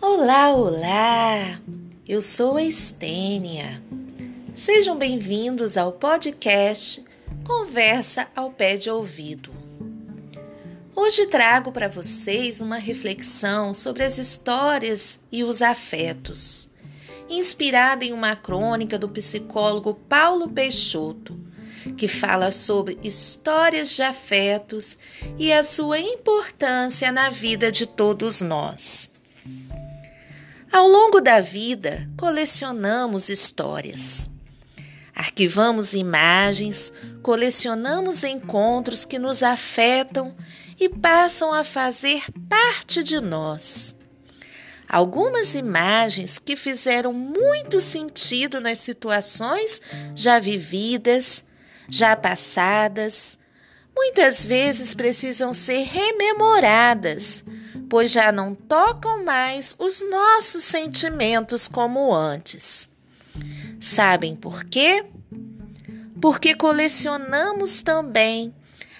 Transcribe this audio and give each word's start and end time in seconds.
Olá, 0.00 0.54
olá! 0.54 1.60
Eu 2.06 2.22
sou 2.22 2.56
a 2.56 2.62
Estênia. 2.62 3.82
Sejam 4.54 4.96
bem-vindos 4.96 5.76
ao 5.76 5.90
podcast 5.90 7.04
Conversa 7.44 8.28
ao 8.34 8.52
Pé 8.52 8.76
de 8.76 8.88
Ouvido. 8.88 9.52
Hoje 10.94 11.26
trago 11.26 11.72
para 11.72 11.88
vocês 11.88 12.60
uma 12.60 12.76
reflexão 12.76 13.74
sobre 13.74 14.04
as 14.04 14.18
histórias 14.18 15.18
e 15.32 15.42
os 15.42 15.62
afetos, 15.62 16.70
inspirada 17.28 18.04
em 18.04 18.12
uma 18.12 18.36
crônica 18.36 18.96
do 18.96 19.08
psicólogo 19.08 19.94
Paulo 20.08 20.48
Peixoto, 20.48 21.36
que 21.96 22.06
fala 22.06 22.52
sobre 22.52 23.00
histórias 23.02 23.90
de 23.90 24.02
afetos 24.02 24.96
e 25.36 25.52
a 25.52 25.64
sua 25.64 25.98
importância 25.98 27.10
na 27.10 27.30
vida 27.30 27.72
de 27.72 27.84
todos 27.84 28.40
nós. 28.40 29.10
Ao 30.70 30.86
longo 30.86 31.18
da 31.22 31.40
vida, 31.40 32.06
colecionamos 32.14 33.30
histórias. 33.30 34.28
Arquivamos 35.14 35.94
imagens, 35.94 36.92
colecionamos 37.22 38.22
encontros 38.22 39.06
que 39.06 39.18
nos 39.18 39.42
afetam 39.42 40.36
e 40.78 40.86
passam 40.86 41.54
a 41.54 41.64
fazer 41.64 42.24
parte 42.50 43.02
de 43.02 43.18
nós. 43.18 43.96
Algumas 44.86 45.54
imagens 45.54 46.38
que 46.38 46.54
fizeram 46.54 47.14
muito 47.14 47.80
sentido 47.80 48.60
nas 48.60 48.78
situações 48.78 49.80
já 50.14 50.38
vividas, 50.38 51.42
já 51.88 52.14
passadas, 52.14 53.38
muitas 53.96 54.46
vezes 54.46 54.94
precisam 54.94 55.50
ser 55.54 55.84
rememoradas 55.84 57.42
pois 57.88 58.10
já 58.10 58.30
não 58.30 58.54
tocam 58.54 59.24
mais 59.24 59.74
os 59.78 60.02
nossos 60.08 60.64
sentimentos 60.64 61.66
como 61.66 62.14
antes. 62.14 62.88
Sabem 63.80 64.36
por 64.36 64.64
quê? 64.64 65.04
Porque 66.20 66.54
colecionamos 66.54 67.82
também 67.82 68.54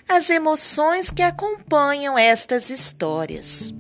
as 0.08 0.30
emoções 0.30 1.11
que 1.11 1.22
acompanham 1.22 2.17
estas 2.17 2.70
histórias. 2.70 3.75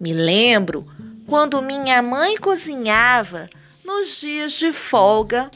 Me 0.00 0.12
lembro 0.12 0.86
quando 1.28 1.62
minha 1.62 2.02
mãe 2.02 2.36
cozinhava 2.36 3.48
nos 3.84 4.20
dias 4.20 4.52
de 4.52 4.72
folga 4.72 5.50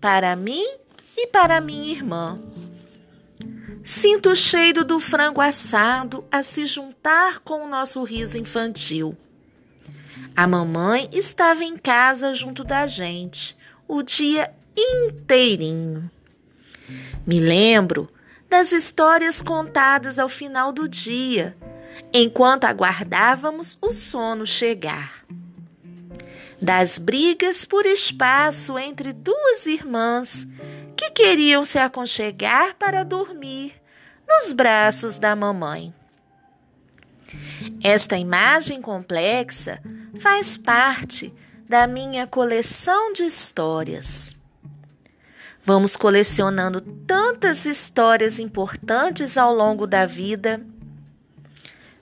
para 0.00 0.34
mim 0.34 0.66
e 1.16 1.28
para 1.28 1.60
minha 1.60 1.92
irmã. 1.92 2.51
Sinto 3.84 4.30
o 4.30 4.36
cheiro 4.36 4.84
do 4.84 5.00
frango 5.00 5.40
assado 5.40 6.24
a 6.30 6.42
se 6.42 6.66
juntar 6.66 7.40
com 7.40 7.64
o 7.64 7.68
nosso 7.68 8.02
riso 8.04 8.38
infantil. 8.38 9.16
A 10.36 10.46
mamãe 10.46 11.08
estava 11.12 11.64
em 11.64 11.76
casa 11.76 12.32
junto 12.32 12.62
da 12.62 12.86
gente 12.86 13.56
o 13.88 14.02
dia 14.02 14.52
inteirinho. 14.76 16.10
Me 17.26 17.40
lembro 17.40 18.08
das 18.48 18.72
histórias 18.72 19.42
contadas 19.42 20.18
ao 20.18 20.28
final 20.28 20.72
do 20.72 20.88
dia, 20.88 21.56
enquanto 22.12 22.64
aguardávamos 22.64 23.76
o 23.80 23.92
sono 23.92 24.46
chegar. 24.46 25.24
Das 26.60 26.96
brigas 26.96 27.64
por 27.64 27.84
espaço 27.84 28.78
entre 28.78 29.12
duas 29.12 29.66
irmãs 29.66 30.46
queriam 31.12 31.64
se 31.64 31.78
aconchegar 31.78 32.74
para 32.76 33.04
dormir 33.04 33.74
nos 34.28 34.52
braços 34.52 35.18
da 35.18 35.36
mamãe. 35.36 35.94
Esta 37.82 38.16
imagem 38.16 38.80
complexa 38.80 39.80
faz 40.18 40.56
parte 40.56 41.32
da 41.68 41.86
minha 41.86 42.26
coleção 42.26 43.12
de 43.12 43.24
histórias. 43.24 44.36
Vamos 45.64 45.96
colecionando 45.96 46.80
tantas 46.80 47.64
histórias 47.66 48.38
importantes 48.38 49.38
ao 49.38 49.54
longo 49.54 49.86
da 49.86 50.06
vida. 50.06 50.60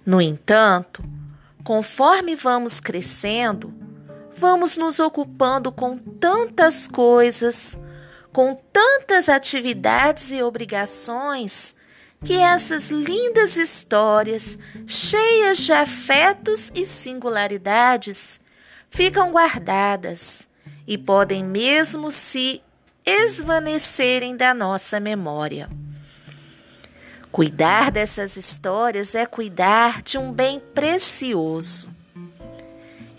No 0.05 0.21
entanto, 0.21 1.05
conforme 1.63 2.35
vamos 2.35 2.81
crescendo, 2.81 3.73
vamos 4.37 4.77
nos 4.79 4.99
ocupando 4.99 5.71
com 5.71 5.99
tantas 5.99 6.87
coisas 6.87 7.79
com 8.33 8.55
tantas 8.55 9.29
atividades 9.29 10.31
e 10.31 10.43
obrigações 10.43 11.75
que 12.25 12.37
essas 12.37 12.91
lindas 12.91 13.57
histórias, 13.57 14.59
cheias 14.87 15.59
de 15.59 15.73
afetos 15.73 16.71
e 16.75 16.87
singularidades, 16.87 18.41
ficam 18.91 19.31
guardadas 19.31 20.47
e 20.87 20.99
podem 20.99 21.43
mesmo 21.43 22.11
se 22.11 22.63
esvanecerem 23.05 24.37
da 24.37 24.53
nossa 24.53 25.01
memória. 25.01 25.71
Cuidar 27.33 27.91
dessas 27.91 28.37
histórias 28.37 29.15
é 29.15 29.25
cuidar 29.25 30.03
de 30.03 30.19
um 30.19 30.33
bem 30.33 30.61
precioso. 30.61 31.89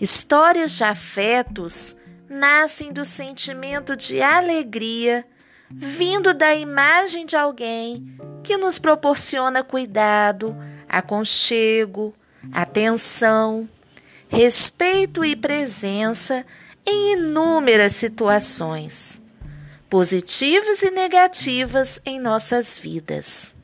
Histórias 0.00 0.72
de 0.72 0.84
afetos 0.84 1.96
nascem 2.32 2.92
do 2.92 3.04
sentimento 3.04 3.94
de 3.94 4.20
alegria 4.20 5.24
vindo 5.70 6.34
da 6.34 6.54
imagem 6.54 7.24
de 7.24 7.36
alguém 7.36 8.16
que 8.42 8.56
nos 8.56 8.78
proporciona 8.78 9.62
cuidado, 9.62 10.56
aconchego, 10.88 12.14
atenção, 12.52 13.68
respeito 14.28 15.24
e 15.24 15.36
presença 15.36 16.44
em 16.84 17.12
inúmeras 17.12 17.92
situações, 17.92 19.22
positivas 19.88 20.82
e 20.82 20.90
negativas 20.90 22.00
em 22.04 22.18
nossas 22.18 22.78
vidas. 22.78 23.54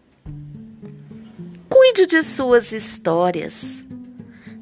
Cuide 1.69 2.07
de 2.07 2.23
suas 2.23 2.73
histórias. 2.73 3.85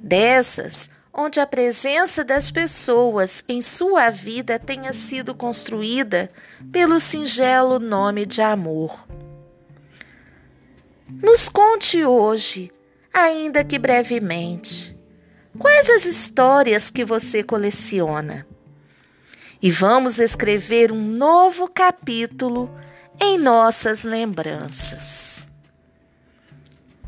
Dessas, 0.02 0.88
onde 1.16 1.40
a 1.40 1.46
presença 1.46 2.22
das 2.22 2.50
pessoas 2.50 3.42
em 3.48 3.62
sua 3.62 4.10
vida 4.10 4.58
tenha 4.58 4.92
sido 4.92 5.34
construída 5.34 6.30
pelo 6.70 7.00
singelo 7.00 7.78
nome 7.78 8.26
de 8.26 8.42
amor. 8.42 9.08
Nos 11.08 11.48
conte 11.48 12.04
hoje, 12.04 12.70
ainda 13.14 13.64
que 13.64 13.78
brevemente, 13.78 14.94
quais 15.58 15.88
as 15.88 16.04
histórias 16.04 16.90
que 16.90 17.02
você 17.04 17.42
coleciona. 17.42 18.46
E 19.62 19.70
vamos 19.70 20.18
escrever 20.18 20.92
um 20.92 21.02
novo 21.02 21.66
capítulo 21.66 22.70
em 23.18 23.38
nossas 23.38 24.04
lembranças. 24.04 25.48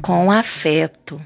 Com 0.01 0.33
afeto. 0.33 1.21